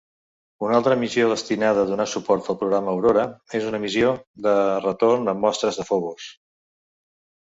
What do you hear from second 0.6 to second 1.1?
Una altra